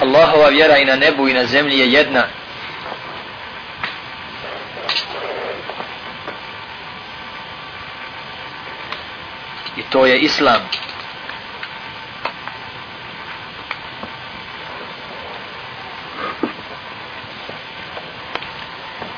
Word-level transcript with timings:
Allahova 0.00 0.48
vjera 0.48 0.78
i 0.78 0.84
na 0.84 0.96
nebu 0.96 1.28
i 1.28 1.34
na 1.34 1.44
zemlji 1.46 1.78
je 1.78 1.92
jedna. 1.92 2.24
I 9.76 9.82
to 9.90 10.06
je 10.06 10.18
Islam. 10.18 10.60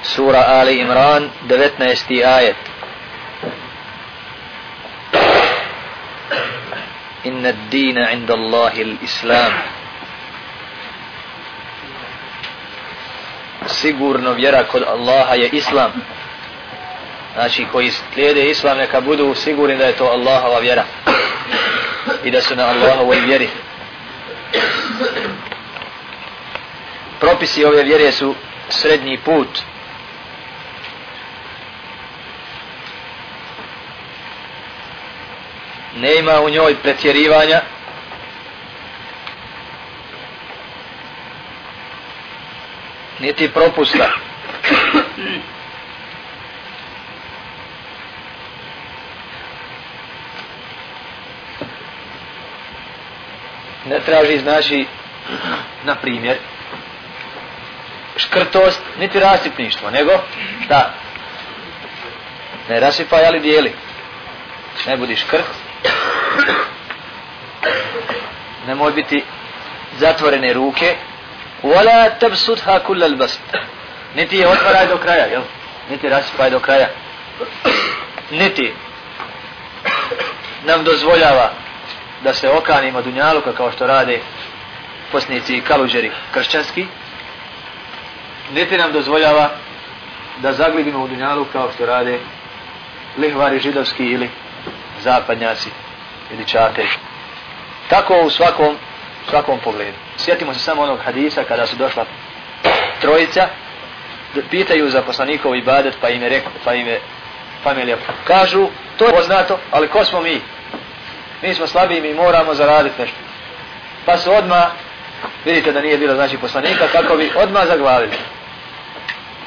Sura 0.03 0.45
Ali 0.49 0.81
Imran, 0.81 1.31
19. 1.49 2.25
ajet. 2.25 2.57
Inna 7.25 7.49
ad-dina 7.49 8.11
'inda 8.11 8.35
Allahi 8.35 8.83
al-Islam. 8.83 9.70
Sigurno 13.81 14.33
vjera 14.33 14.65
kod 14.65 14.83
Allaha 14.83 15.35
je 15.35 15.49
Islam. 15.53 15.93
Znači 17.35 17.67
koji 17.73 17.91
slijede 17.91 18.51
Islam 18.51 18.79
neka 18.79 19.01
budu 19.01 19.35
sigurni 19.35 19.77
da 19.77 19.85
je 19.85 19.93
to 19.93 20.05
Allahova 20.05 20.59
vjera. 20.59 20.85
I 22.25 22.31
da 22.31 22.41
su 22.41 22.57
na 22.57 22.67
Allahovoj 22.67 23.21
vjeri. 23.21 23.49
Propisi 27.21 27.65
ove 27.65 27.83
vjere 27.83 28.13
su 28.13 28.35
srednji 28.69 29.19
put. 29.19 29.49
Ne 35.97 36.19
ima 36.19 36.41
u 36.41 36.49
njoj 36.49 36.75
pretjerivanja, 36.75 37.61
niti 43.21 43.49
propusta. 43.49 44.11
Ne 53.87 54.01
traži, 54.01 54.39
znači, 54.39 54.87
na 55.85 55.95
primjer, 55.95 56.37
škrtost, 58.17 58.81
niti 58.99 59.21
rasipništvo, 59.21 59.91
nego, 59.91 60.13
šta? 60.65 60.95
Ne 62.69 62.81
rasipaj, 62.81 63.27
ali 63.27 63.41
dijeli. 63.41 63.73
Ne 64.87 64.97
budi 64.97 65.17
škrt. 65.17 65.45
Ne 68.67 68.75
moj 68.75 68.93
biti 68.93 69.25
zatvorene 69.99 70.53
ruke, 70.53 70.97
Wala 71.63 72.19
tabsutha 72.19 72.81
kull 72.81 73.03
al-bast. 73.03 73.41
Niti 74.15 74.37
je 74.37 74.49
otvaraj 74.49 74.87
do 74.87 74.99
kraja, 74.99 75.25
jel? 75.27 75.43
Niti 75.91 76.09
rasipaj 76.09 76.51
do 76.51 76.61
kraja. 76.61 76.89
Niti 78.41 78.73
nam 80.65 80.85
dozvoljava 80.85 81.51
da 82.23 82.35
se 82.35 82.51
okanimo 82.51 83.03
dunjaluka 83.03 83.53
kao 83.53 83.73
što 83.73 83.87
rade 83.87 84.21
posnici 85.13 85.57
i 85.57 85.61
kaluđeri 85.61 86.11
kršćanski. 86.35 86.87
Niti 88.53 88.77
nam 88.77 88.93
dozvoljava 88.93 89.51
da 90.39 90.53
zaglibimo 90.53 91.05
u 91.05 91.09
dunjalu 91.09 91.45
kao 91.53 91.71
što 91.75 91.87
rade 91.87 92.19
lihvari 93.19 93.59
židovski 93.59 94.05
ili 94.05 94.31
zapadnjaci 95.01 95.71
ili 96.33 96.47
čate. 96.47 96.87
Tako 97.89 98.21
u 98.21 98.31
svakom 98.31 98.77
svakom 99.31 99.59
pogledu. 99.59 99.97
Sjetimo 100.17 100.55
se 100.55 100.61
samo 100.61 100.83
onog 100.83 100.99
hadisa 101.05 101.45
kada 101.45 101.67
su 101.67 101.77
došla 101.77 102.05
trojica, 103.01 103.49
pitaju 104.51 104.91
za 104.91 105.03
poslanikov 105.03 105.57
ibadet, 105.57 105.95
pa 106.01 106.09
im 106.09 106.23
je 106.23 106.29
rekao, 106.29 106.53
pa 106.65 106.75
im 106.75 106.87
je 106.87 107.01
familija. 107.63 107.97
Kažu, 108.25 108.69
to 108.97 109.07
je 109.07 109.13
poznato, 109.13 109.59
ali 109.71 109.89
ko 109.89 110.05
smo 110.05 110.21
mi? 110.21 110.41
Mi 111.43 111.55
smo 111.55 111.67
slabi 111.67 112.01
mi 112.01 112.15
moramo 112.15 112.55
zaraditi 112.55 113.01
nešto. 113.01 113.17
Pa 114.05 114.19
su 114.19 114.33
odma 114.33 114.71
vidite 115.45 115.73
da 115.73 115.81
nije 115.81 115.99
bilo 115.99 116.15
znači 116.15 116.37
poslanika, 116.37 116.89
kako 116.93 117.17
bi 117.17 117.33
odma 117.37 117.67
zaglavili. 117.67 118.13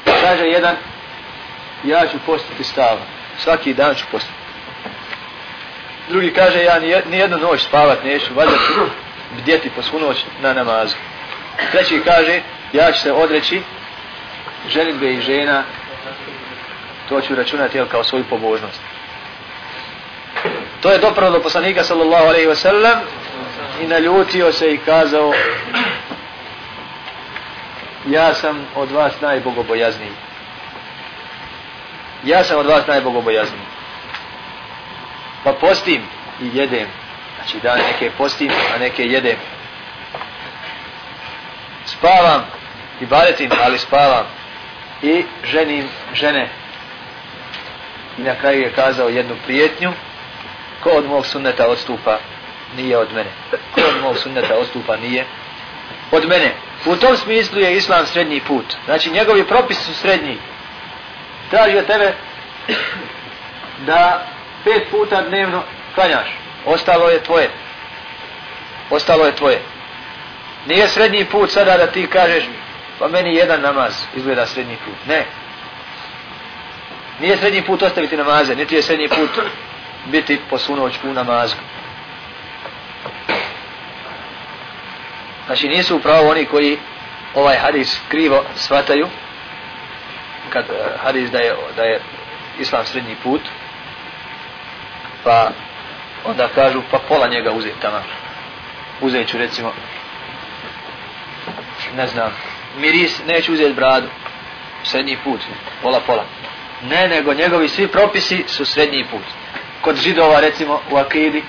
Kaže 0.04 0.44
jedan, 0.44 0.76
ja 1.84 2.06
ću 2.06 2.18
postiti 2.26 2.64
stav. 2.64 2.98
Svaki 3.38 3.74
dan 3.74 3.94
ću 3.94 4.04
postiti. 4.10 4.34
Drugi 6.08 6.32
kaže, 6.32 6.64
ja 6.64 6.78
nijednu 7.10 7.38
noć 7.38 7.62
spavat 7.62 8.04
neću, 8.04 8.34
valjda 8.34 8.56
ću 8.56 9.03
bdjeti 9.38 9.70
po 9.70 9.82
svu 9.82 10.00
noć 10.00 10.24
na 10.42 10.52
namazu. 10.52 10.96
Treći 11.72 12.02
kaže, 12.04 12.40
ja 12.72 12.92
ću 12.92 13.00
se 13.00 13.12
odreći 13.12 13.62
ženitbe 14.68 15.12
i 15.12 15.20
žena, 15.20 15.62
to 17.08 17.20
ću 17.20 17.34
računati 17.34 17.78
jel, 17.78 17.86
kao 17.86 18.04
svoju 18.04 18.24
pobožnost. 18.24 18.80
To 20.80 20.90
je 20.90 20.98
dopravo 20.98 21.32
do 21.32 21.42
poslanika 21.42 21.84
sallallahu 21.84 22.26
alaihi 22.26 22.46
wa 22.46 22.54
sallam 22.54 23.00
i 23.82 23.86
naljutio 23.86 24.52
se 24.52 24.74
i 24.74 24.78
kazao 24.78 25.32
ja 28.06 28.34
sam 28.34 28.66
od 28.74 28.90
vas 28.90 29.20
najbogobojazniji. 29.20 30.12
Ja 32.24 32.44
sam 32.44 32.58
od 32.58 32.66
vas 32.66 32.86
najbogobojazniji. 32.86 33.62
Pa 35.44 35.52
postim 35.52 36.02
i 36.40 36.50
jedem 36.54 36.88
Znači 37.44 37.60
da 37.62 37.76
neke 37.76 38.10
postim, 38.10 38.50
a 38.74 38.78
neke 38.78 39.06
jedem. 39.06 39.36
Spavam 41.86 42.46
i 43.00 43.06
badetim, 43.06 43.50
ali 43.64 43.78
spavam. 43.78 44.26
I 45.02 45.24
ženim 45.44 45.88
žene. 46.14 46.48
I 48.18 48.22
na 48.22 48.34
kraju 48.34 48.62
je 48.62 48.72
kazao 48.72 49.08
jednu 49.08 49.36
prijetnju. 49.44 49.92
Ko 50.82 50.90
od 50.90 51.06
mog 51.06 51.26
sunneta 51.26 51.68
odstupa, 51.68 52.18
nije 52.76 52.98
od 52.98 53.12
mene. 53.12 53.30
Ko 53.74 53.80
od 53.80 54.02
mog 54.02 54.18
sunneta 54.18 54.54
odstupa, 54.54 54.96
nije 54.96 55.24
od 56.10 56.28
mene. 56.28 56.52
U 56.86 56.96
tom 56.96 57.16
smislu 57.16 57.60
je 57.60 57.76
islam 57.76 58.06
srednji 58.06 58.40
put. 58.40 58.76
Znači 58.84 59.10
njegovi 59.10 59.44
propisi 59.44 59.82
su 59.82 59.94
srednji. 59.94 60.38
Traži 61.50 61.78
od 61.78 61.86
tebe 61.86 62.12
da 63.86 64.26
pet 64.64 64.90
puta 64.90 65.22
dnevno 65.22 65.62
klanjaš 65.94 66.43
ostalo 66.64 67.10
je 67.10 67.22
tvoje. 67.22 67.50
Ostalo 68.90 69.26
je 69.26 69.36
tvoje. 69.36 69.62
Nije 70.66 70.88
srednji 70.88 71.24
put 71.24 71.50
sada 71.50 71.76
da 71.76 71.86
ti 71.86 72.06
kažeš, 72.06 72.44
pa 72.98 73.08
meni 73.08 73.34
jedan 73.34 73.60
namaz 73.60 73.94
izgleda 74.16 74.46
srednji 74.46 74.76
put. 74.84 75.06
Ne. 75.08 75.24
Nije 77.20 77.36
srednji 77.36 77.62
put 77.62 77.82
ostaviti 77.82 78.16
namaze, 78.16 78.56
niti 78.56 78.74
je 78.74 78.82
srednji 78.82 79.08
put 79.08 79.30
biti 80.06 80.40
po 80.50 80.58
u 81.04 81.12
namazu. 81.12 81.56
Znači 85.46 85.68
nisu 85.68 85.96
upravo 85.96 86.30
oni 86.30 86.44
koji 86.44 86.78
ovaj 87.34 87.56
hadis 87.56 88.00
krivo 88.08 88.44
shvataju, 88.56 89.08
kad 90.50 90.64
eh, 90.64 90.98
hadis 91.02 91.30
da 91.30 91.38
je, 91.38 91.56
da 91.76 91.82
je 91.82 92.00
islam 92.58 92.86
srednji 92.86 93.16
put, 93.22 93.40
pa 95.24 95.50
onda 96.24 96.48
kažu 96.48 96.82
pa 96.90 96.98
pola 96.98 97.28
njega 97.28 97.52
uzeti 97.52 97.80
tamo. 97.80 98.02
Uzet 99.00 99.28
ću 99.28 99.38
recimo, 99.38 99.72
ne 101.96 102.06
znam, 102.06 102.32
miris, 102.78 103.20
neću 103.26 103.52
uzeti 103.52 103.72
bradu, 103.72 104.08
srednji 104.82 105.18
put, 105.24 105.40
pola 105.82 106.00
pola. 106.06 106.24
Ne, 106.82 107.08
nego 107.08 107.34
njegovi 107.34 107.68
svi 107.68 107.88
propisi 107.88 108.44
su 108.46 108.64
srednji 108.64 109.04
put. 109.10 109.22
Kod 109.80 109.96
židova 109.96 110.40
recimo 110.40 110.80
u 110.90 110.96
akidi, 110.96 111.42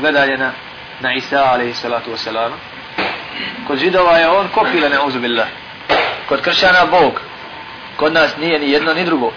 gledanje 0.00 0.36
na, 0.36 0.52
na 1.00 1.14
Isa 1.14 1.44
alaihi 1.44 1.74
salatu 1.74 2.10
wasalam, 2.10 2.50
kod 3.66 3.78
židova 3.78 4.18
je 4.18 4.28
on 4.28 4.48
kopile 4.48 4.88
ne 4.88 5.00
uzubillah. 5.00 5.46
Kod 6.28 6.40
kršćana 6.40 6.86
Bog, 6.90 7.20
kod 7.96 8.12
nas 8.12 8.36
nije 8.36 8.58
ni 8.58 8.70
jedno 8.70 8.94
ni 8.94 9.04
drugo. 9.04 9.32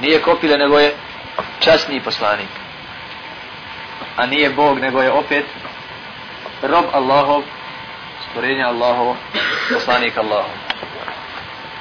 Nije 0.00 0.22
kopile 0.22 0.58
nego 0.58 0.78
je 0.78 0.94
časni 1.60 2.00
poslanik 2.00 2.61
a 4.22 4.26
nije 4.26 4.50
Bog, 4.50 4.78
nego 4.78 5.02
je 5.02 5.10
opet 5.10 5.44
rob 6.62 6.84
Allahov, 6.92 7.42
stvorenja 8.28 8.68
Allahov, 8.68 9.16
poslanik 9.72 10.16
Allahov. 10.16 10.50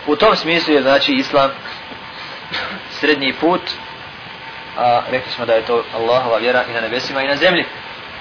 U 0.08 0.16
tom 0.16 0.36
smislu 0.36 0.74
je 0.74 0.82
znači 0.82 1.14
Islam 1.14 1.52
srednji 3.00 3.34
put, 3.34 3.62
a 4.78 5.02
rekli 5.12 5.32
smo 5.32 5.46
da 5.46 5.54
je 5.54 5.66
to 5.66 5.84
Allahova 5.96 6.38
vjera 6.38 6.64
i 6.70 6.74
na 6.74 6.82
nebesima 6.82 7.22
i 7.22 7.28
na 7.28 7.36
zemlji. 7.36 7.66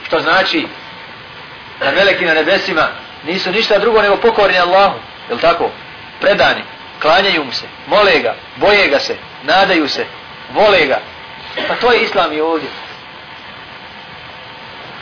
Što 0.07 0.21
znači 0.21 0.67
da 1.79 1.93
meleki 1.93 2.25
na 2.25 2.35
nebesima 2.35 2.89
nisu 3.27 3.51
ništa 3.51 3.79
drugo 3.79 4.03
nego 4.03 4.17
pokorni 4.17 4.59
Allahu, 4.59 4.99
je 5.31 5.39
tako? 5.39 5.71
Predani, 6.21 6.63
klanjaju 7.03 7.45
mu 7.45 7.53
se, 7.53 7.67
mole 7.87 8.19
ga, 8.19 8.35
boje 8.57 8.89
ga 8.89 8.99
se, 8.99 9.17
nadaju 9.43 9.89
se, 9.89 10.05
vole 10.55 10.87
ga. 10.87 10.99
Pa 11.69 11.75
to 11.75 11.93
je 11.93 12.03
Islam 12.03 12.33
i 12.33 12.41
ovdje. 12.41 12.69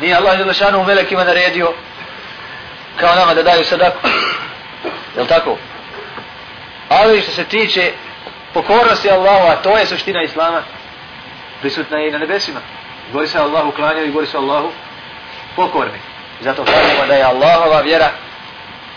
Nije 0.00 0.16
Allah 0.16 0.38
Đelešanu 0.38 0.80
u 0.80 0.84
melekima 0.84 1.24
naredio 1.24 1.72
kao 3.00 3.14
nama 3.14 3.34
da 3.34 3.42
daju 3.42 3.64
sadaku. 3.64 3.98
Jel 5.16 5.26
tako? 5.26 5.56
Ali 6.88 7.22
što 7.22 7.32
se 7.32 7.44
tiče 7.44 7.92
pokornosti 8.54 9.10
Allahu, 9.10 9.46
a 9.46 9.56
to 9.56 9.78
je 9.78 9.86
suština 9.86 10.22
Islama, 10.22 10.62
prisutna 11.60 11.98
je 11.98 12.08
i 12.08 12.10
na 12.10 12.18
nebesima. 12.18 12.60
Gori 13.12 13.28
se 13.28 13.38
Allahu 13.38 13.72
klanjaju 13.72 14.08
i 14.08 14.12
gori 14.12 14.26
se 14.26 14.36
Allahu 14.36 14.72
pokorni. 15.56 15.98
Zato 16.40 16.64
kažemo 16.64 17.06
da 17.06 17.14
je 17.14 17.24
Allahova 17.24 17.80
vjera 17.80 18.10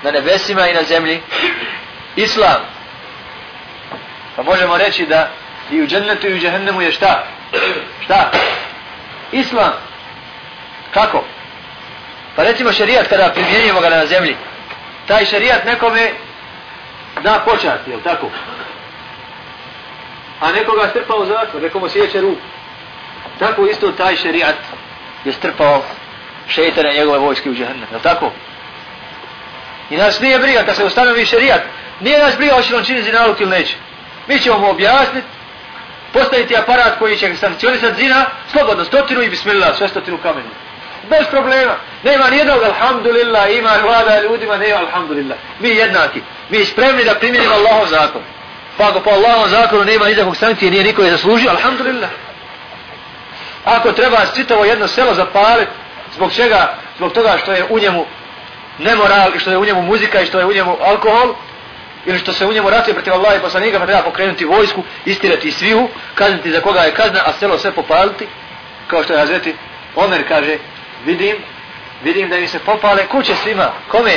na 0.03 0.11
nebesima 0.11 0.67
i 0.67 0.73
na 0.73 0.83
zemlji 0.83 1.21
Islam. 2.15 2.61
Pa 4.35 4.43
možemo 4.43 4.77
reći 4.77 5.05
da 5.05 5.29
i 5.71 5.81
u 5.81 5.87
džennetu 5.87 6.27
i 6.27 6.33
u 6.33 6.39
džehennemu 6.39 6.81
je 6.81 6.91
šta? 6.91 7.23
Šta? 8.03 8.31
Islam. 9.31 9.90
Kako? 10.93 11.23
Pa 12.35 12.43
recimo 12.43 12.71
šerijat 12.71 13.07
kada 13.07 13.31
primjenjujemo 13.33 13.81
ga 13.81 13.89
na 13.89 14.05
zemlji. 14.05 14.35
Taj 15.07 15.25
šerijat 15.25 15.65
nekome 15.65 16.11
da 17.23 17.41
počast, 17.45 17.87
jel 17.87 17.99
tako? 18.03 18.29
A 20.39 20.51
nekoga 20.51 20.87
strpa 20.89 21.15
u 21.15 21.25
zatvor, 21.25 21.61
nekomu 21.61 21.89
sjeće 21.89 22.21
ruku. 22.21 22.41
Tako 23.39 23.65
isto 23.65 23.91
taj 23.91 24.15
šerijat 24.15 24.55
je 25.25 25.33
strpao 25.33 25.83
šeitane 26.47 26.93
njegove 26.93 27.19
vojske 27.19 27.49
u 27.49 27.53
džahnem, 27.53 27.87
jel 27.91 27.99
tako? 27.99 28.31
I 29.89 29.97
nas 29.97 30.19
nije 30.19 30.39
briga 30.39 30.63
kad 30.63 30.75
se 30.75 30.85
ustanovi 30.85 31.25
šerijat, 31.25 31.61
nije 31.99 32.19
nas 32.19 32.37
briga 32.37 32.53
hoće 32.53 32.75
on 32.75 32.83
čini 32.83 33.03
zinaluk 33.03 33.39
ili 33.39 33.49
neće. 33.49 33.75
Mi 34.27 34.39
ćemo 34.39 34.57
mu 34.57 34.69
objasniti, 34.69 35.27
postaviti 36.13 36.57
aparat 36.57 36.99
koji 36.99 37.17
će 37.17 37.35
sankcionisati 37.35 38.03
zina, 38.03 38.25
slobodno 38.51 38.85
stotinu 38.85 39.21
i 39.21 39.29
bismillah, 39.29 39.77
sve 39.77 39.87
stotinu 39.87 40.17
kamenu. 40.17 40.49
Bez 41.09 41.27
problema. 41.31 41.75
Nema 42.03 42.29
nijednog 42.29 42.63
alhamdulillah, 42.63 43.55
ima 43.57 43.71
vlada 43.83 44.21
ljudima, 44.21 44.57
nema 44.57 44.79
alhamdulillah. 44.79 45.37
Mi 45.59 45.69
jednaki. 45.69 46.21
Mi 46.49 46.65
spremni 46.65 47.03
da 47.03 47.15
primjenimo 47.15 47.55
Allahov 47.55 47.87
zakon. 47.87 48.21
Pa 48.77 48.89
ako 48.89 48.99
po 48.99 49.09
Allahom 49.09 49.49
zakonu 49.49 49.83
nema 49.83 50.05
nikakvog 50.05 50.37
sankcije, 50.37 50.71
nije 50.71 50.83
niko 50.83 51.01
je 51.01 51.11
zaslužio, 51.11 51.49
alhamdulillah. 51.49 52.09
Ako 53.65 53.91
treba 53.91 54.17
čitavo 54.35 54.65
jedno 54.65 54.87
selo 54.87 55.13
zapaliti, 55.13 55.71
zbog 56.15 56.33
čega? 56.33 56.73
Zbog 56.97 57.13
toga 57.13 57.37
što 57.41 57.51
je 57.51 57.65
u 57.69 57.79
njemu 57.79 58.05
nemoral 58.77 59.35
i 59.35 59.39
što 59.39 59.51
je 59.51 59.57
u 59.57 59.65
njemu 59.65 59.81
muzika 59.81 60.21
i 60.21 60.25
što 60.25 60.39
je 60.39 60.45
u 60.45 60.53
njemu 60.53 60.77
alkohol, 60.81 61.33
ili 62.05 62.19
što 62.19 62.33
se 62.33 62.45
u 62.45 62.53
njemu 62.53 62.69
ratuje 62.69 62.93
protiv 62.93 63.13
Allaha 63.13 63.35
i 63.35 63.39
poslanika, 63.39 63.79
pa 63.79 63.85
treba 63.85 64.01
pokrenuti 64.01 64.45
vojsku, 64.45 64.83
istirati 65.05 65.47
i 65.47 65.51
svihu, 65.51 65.89
kazniti 66.15 66.51
za 66.51 66.61
koga 66.61 66.79
je 66.79 66.91
kazna, 66.91 67.19
a 67.25 67.33
selo 67.33 67.57
sve 67.57 67.71
popaliti, 67.71 68.27
kao 68.87 69.03
što 69.03 69.13
je 69.13 69.19
Hazreti 69.19 69.55
Omer 69.95 70.27
kaže, 70.27 70.57
vidim, 71.05 71.35
vidim 72.03 72.29
da 72.29 72.37
mi 72.37 72.47
se 72.47 72.59
popale 72.59 73.07
kuće 73.07 73.35
svima, 73.35 73.71
kome? 73.87 74.11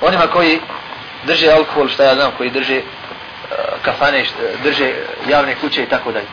Onima 0.00 0.26
koji 0.26 0.60
drže 1.24 1.50
alkohol, 1.50 1.88
šta 1.88 2.04
ja 2.04 2.14
znam, 2.14 2.32
koji 2.36 2.50
drže 2.50 2.76
e, 2.76 2.82
kafane, 3.82 4.24
šta, 4.24 4.36
drže 4.62 4.92
javne 5.28 5.54
kuće 5.54 5.82
i 5.82 5.86
tako 5.86 6.12
dalje. 6.12 6.26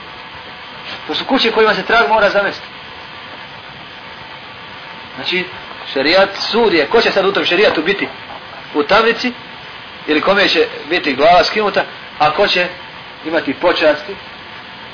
To 1.08 1.16
su 1.16 1.26
kuće 1.26 1.52
kojima 1.52 1.74
se 1.74 1.84
trag 1.84 2.10
mora 2.10 2.30
zamesti. 2.30 2.68
Znači, 5.16 5.46
šerijat, 5.94 6.30
sud 6.52 6.74
je, 6.74 6.88
ko 6.88 7.02
će 7.02 7.12
sad 7.12 7.26
u 7.26 7.32
tom 7.32 7.46
šerijatu 7.46 7.82
biti? 7.82 8.08
U 8.74 8.84
tablici? 8.84 9.34
ili 10.08 10.22
kome 10.22 10.48
će 10.48 10.68
biti 10.90 11.16
glava 11.16 11.44
skinuta, 11.44 11.84
a 12.20 12.32
ko 12.32 12.48
će 12.48 12.68
imati 13.26 13.54
počasti, 13.54 14.16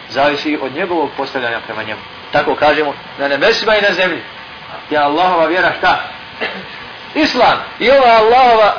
zavisi 0.09 0.57
od 0.61 0.73
njegovog 0.73 1.09
postavljanja 1.17 1.59
prema 1.65 1.83
njemu. 1.83 2.01
Tako 2.31 2.55
kažemo, 2.55 2.93
na 3.19 3.27
nebesima 3.27 3.77
i 3.77 3.81
na 3.81 3.93
zemlji. 3.93 4.21
Je 4.89 4.97
Allahova 4.97 5.45
vjera 5.45 5.71
šta? 5.77 5.99
Islam. 7.15 7.57
I 7.79 7.91
ova 7.91 8.11
Allahova, 8.11 8.73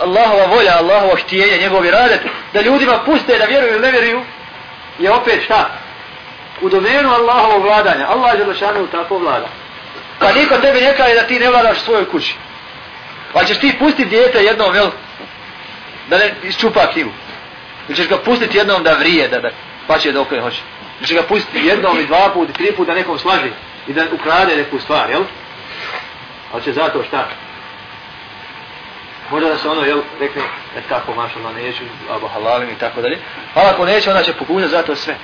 Allahova 0.00 0.46
volja, 0.46 0.78
Allahova 0.78 1.16
štijenje, 1.16 1.58
njegov 1.58 1.84
radet, 1.90 2.20
da 2.52 2.60
ljudima 2.60 2.98
puste 2.98 3.38
da 3.38 3.44
vjeruju 3.44 3.72
ili 3.72 3.80
ne 3.80 3.90
vjeruju, 3.90 4.22
je 4.98 5.12
opet 5.12 5.44
šta? 5.44 5.70
U 6.60 6.68
domenu 6.68 7.10
Allahovog 7.10 7.62
vladanja. 7.62 8.08
Allah 8.08 8.32
je 8.32 8.38
želešanu 8.38 8.86
tako 8.86 9.18
vlada. 9.18 9.48
Pa 10.18 10.32
niko 10.32 10.56
tebi 10.58 10.80
ne 10.80 10.96
kaže 10.96 11.14
da 11.14 11.26
ti 11.26 11.38
ne 11.38 11.50
vladaš 11.50 11.78
svojoj 11.80 12.08
kući. 12.10 12.34
Pa 13.32 13.44
ćeš 13.44 13.58
ti 13.58 13.76
pustiti 13.78 14.04
djete 14.04 14.38
jednom, 14.38 14.74
jel? 14.74 14.86
Da 16.08 16.18
ne 16.18 16.34
isčupa 16.42 16.86
knjigu. 16.92 17.10
Ili 17.88 17.96
ćeš 17.96 18.08
ga 18.08 18.18
pustiti 18.18 18.58
jednom 18.58 18.82
da 18.82 18.92
vrije, 18.92 19.28
da, 19.28 19.38
da 19.38 19.50
pa 19.86 19.98
će 19.98 20.12
dok 20.12 20.30
ne 20.30 20.40
hoće. 20.40 20.60
Ili 20.98 21.06
ćeš 21.06 21.16
ga 21.16 21.22
pustiti 21.22 21.66
jednom 21.66 22.00
i 22.00 22.06
dva 22.06 22.30
put 22.34 22.50
i 22.50 22.52
tri 22.52 22.72
put 22.72 22.86
da 22.86 22.94
nekom 22.94 23.18
slaži 23.18 23.50
i 23.86 23.92
da 23.92 24.04
ukrade 24.12 24.56
neku 24.56 24.78
stvar, 24.78 25.10
jel? 25.10 25.22
Ali 26.52 26.62
će 26.62 26.72
zato 26.72 27.02
šta? 27.08 27.28
Možda 29.30 29.48
da 29.48 29.58
se 29.58 29.68
ono, 29.68 29.84
jel, 29.84 30.00
rekne, 30.20 30.42
e 30.76 30.80
kako 30.88 31.14
maš, 31.14 31.32
ono 31.36 31.52
neću, 31.52 31.84
abo 32.10 32.28
halalim 32.28 32.70
i 32.70 32.78
tako 32.78 33.00
dalje. 33.00 33.18
Ali 33.54 33.68
ako 33.68 33.84
neće, 33.84 34.10
onda 34.10 34.22
će 34.22 34.32
pokunja 34.32 34.68
zato 34.68 34.96
sve. 34.96 35.16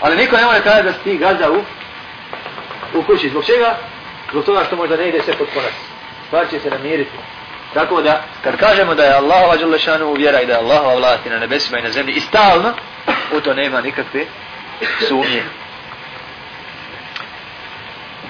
Ali 0.00 0.16
niko 0.16 0.36
ne 0.36 0.44
može 0.44 0.62
kada 0.62 0.82
da 0.82 0.92
si 0.92 0.98
ti 1.04 1.16
gazda 1.16 1.50
u, 1.50 1.62
u 2.94 3.02
kući. 3.02 3.28
Zbog 3.28 3.44
čega? 3.44 3.76
Zbog 4.30 4.44
toga 4.44 4.64
što 4.64 4.76
možda 4.76 4.96
ne 4.96 5.08
ide 5.08 5.22
sve 5.22 5.34
pod 5.34 5.46
konac. 5.54 5.72
Pa 6.20 6.26
stvar 6.26 6.50
će 6.50 6.60
se 6.60 6.70
namiriti. 6.70 7.10
Tako 7.74 8.02
da, 8.02 8.22
kad 8.44 8.56
kažemo 8.56 8.94
da 8.94 9.04
je 9.04 9.14
Allahova 9.14 9.56
Đalešanu 9.56 10.06
uvjera 10.06 10.40
i 10.40 10.46
da 10.46 10.52
je 10.52 10.58
Allahova 10.58 10.94
vlasti 10.94 11.30
na 11.30 11.38
nebesima 11.38 11.78
i 11.78 11.82
na 11.82 11.90
zemlji 11.90 12.14
i 12.14 12.20
stalno, 12.20 12.72
u 13.36 13.40
to 13.40 13.54
nema 13.54 13.80
nikakve 13.80 14.24
sumnje. 15.08 15.42